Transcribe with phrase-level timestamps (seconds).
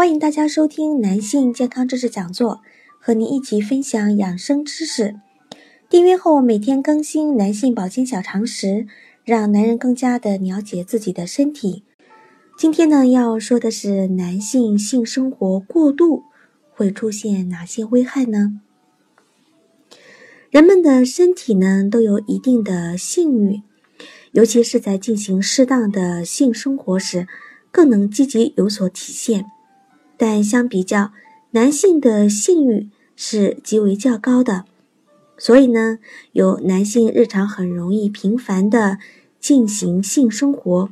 [0.00, 2.62] 欢迎大家收听男性健康知识讲座，
[2.98, 5.20] 和您一起分享养生知识。
[5.90, 8.86] 订阅后每天更新男性保健小常识，
[9.26, 11.84] 让男人更加的了解自己的身体。
[12.56, 16.22] 今天呢，要说的是男性性生活过度
[16.72, 18.58] 会出现哪些危害呢？
[20.48, 23.60] 人们的身体呢都有一定的性欲，
[24.32, 27.26] 尤其是在进行适当的性生活时。
[27.72, 29.44] 更能积极有所体现，
[30.20, 31.12] 但相比较，
[31.52, 34.66] 男性的性欲是极为较高的，
[35.38, 35.98] 所以呢，
[36.32, 38.98] 有男性日常很容易频繁的
[39.40, 40.90] 进行性生活，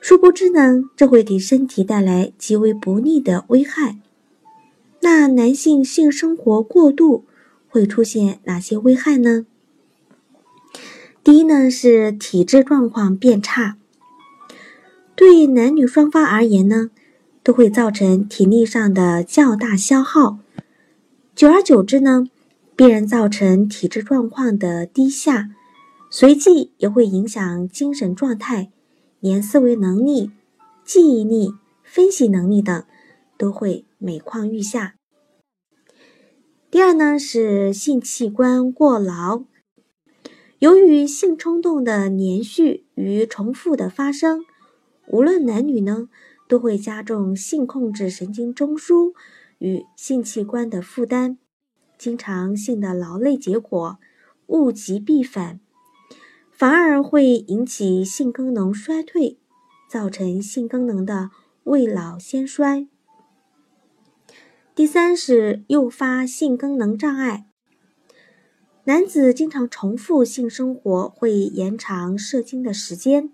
[0.00, 3.98] 殊不知呢，这会给身体带来极为不利的危害。
[5.00, 7.24] 那男性性生活过度
[7.68, 9.44] 会出现哪些危害呢？
[11.24, 13.76] 第一呢，是体质状况变差。
[15.16, 16.90] 对男女双方而言呢，
[17.42, 20.38] 都会造成体力上的较大消耗，
[21.34, 22.26] 久而久之呢，
[22.76, 25.50] 必然造成体质状况的低下，
[26.10, 28.70] 随即也会影响精神状态，
[29.20, 30.30] 连思维能力、
[30.84, 32.84] 记忆力、分析能力等
[33.38, 34.96] 都会每况愈下。
[36.70, 39.42] 第二呢，是性器官过劳，
[40.58, 44.44] 由于性冲动的连续与重复的发生。
[45.08, 46.08] 无论男女呢，
[46.50, 49.14] 都会加重性控制神经中枢
[49.58, 51.38] 与性器官的负担，
[51.96, 53.98] 经常性的劳累结果
[54.48, 55.60] 物极必反，
[56.50, 59.38] 反而会引起性功能衰退，
[59.88, 61.30] 造成性功能的
[61.62, 62.88] 未老先衰。
[64.74, 67.46] 第三是诱发性功能障碍，
[68.84, 73.30] 男子经常重复性生活会延长射精的时间。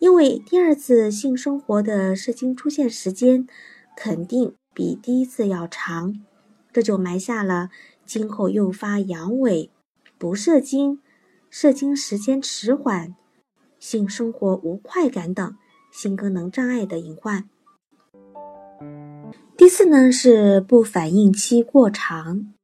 [0.00, 3.46] 因为第二次性生活的射精出现时间
[3.94, 6.24] 肯定比第一次要长，
[6.72, 7.68] 这就埋下了
[8.06, 9.68] 今后诱发阳痿、
[10.16, 11.02] 不射精、
[11.50, 13.14] 射精时间迟缓、
[13.78, 15.54] 性生活无快感等
[15.92, 17.50] 性功能障碍的隐患。
[19.58, 22.54] 第四呢是不反应期过长，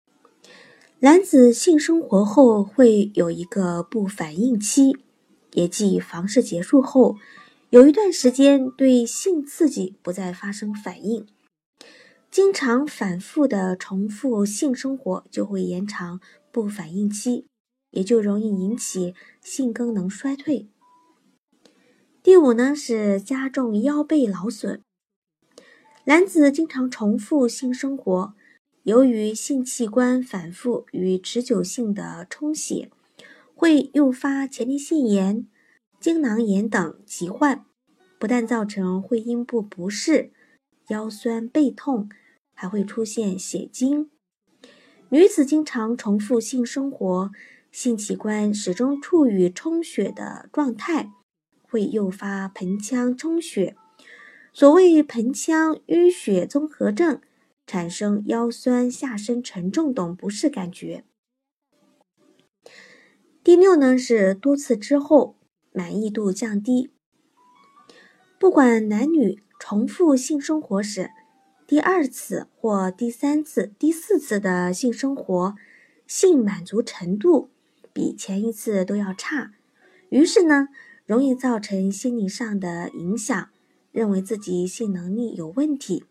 [1.01, 4.97] 男子性生活后会有一个不反应期。
[5.57, 7.17] 也即房事结束后，
[7.71, 11.27] 有一段时间对性刺激不再发生反应，
[12.31, 16.21] 经常反复的重复性生活就会延长
[16.53, 17.47] 不反应期，
[17.91, 20.69] 也就容易引起性功能衰退。
[22.23, 24.83] 第五呢是加重腰背劳损，
[26.05, 28.35] 男子经常重复性生活，
[28.83, 32.91] 由于性器官反复与持久性的充血。
[33.59, 35.47] 会诱发前列腺炎、
[35.99, 37.65] 精囊炎等疾患，
[38.19, 40.31] 不但造成会阴部不适、
[40.89, 42.11] 腰酸背痛，
[42.53, 44.11] 还会出现血精。
[45.09, 47.31] 女子经常重复性生活，
[47.73, 51.11] 性器官始终处于充血的状态，
[51.63, 53.75] 会诱发盆腔充血，
[54.53, 57.23] 所谓盆腔淤血综合症，
[57.67, 61.05] 产生腰酸、下身沉重等不适感觉。
[63.47, 65.37] 第六呢是多次之后
[65.71, 66.91] 满意度降低。
[68.41, 71.11] 不管男女重复性生活时，
[71.65, 75.55] 第二次或第三次、第四次的性生活
[76.09, 77.51] 性满足程度
[77.93, 79.53] 比前一次都要差，
[80.09, 80.67] 于是呢
[81.05, 83.51] 容易造成心理上的影响，
[83.93, 86.05] 认为自己性能力有问题，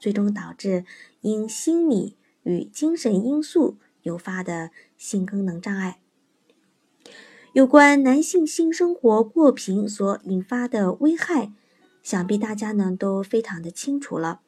[0.00, 0.86] 最终导致
[1.20, 6.00] 因心理与精神因素诱发的性功能障碍。
[7.58, 11.50] 有关男性性生活过频所引发的危害，
[12.04, 14.42] 想必大家呢都非常的清楚了。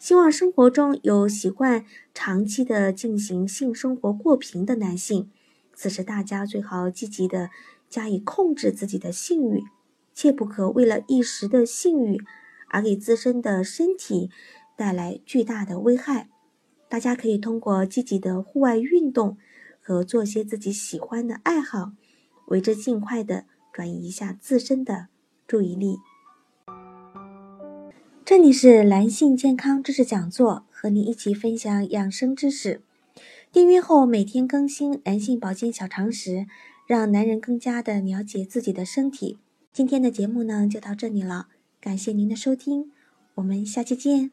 [0.00, 5.30] 希望生活中有习惯长期的进行性生活过频的男性，
[5.72, 7.50] 此时大家最好积极的
[7.88, 9.62] 加以控制自己的性欲，
[10.12, 12.20] 切不可为了一时的性欲
[12.66, 14.30] 而给自身的身体
[14.76, 16.28] 带来巨大的危害。
[16.88, 19.38] 大家可以通过积极的户外运动
[19.80, 21.92] 和做些自己喜欢的爱好。
[22.46, 25.08] 为之尽快的转移一下自身的
[25.46, 25.98] 注意力。
[28.24, 32.80] 这里是男性健康知识讲座，和你一起分享养生知识。
[33.52, 36.46] 订阅后每天更新男性保健小常识，
[36.86, 39.38] 让男人更加的了解自己的身体。
[39.72, 41.46] 今天的节目呢就到这里了，
[41.80, 42.90] 感谢您的收听，
[43.36, 44.32] 我们下期见。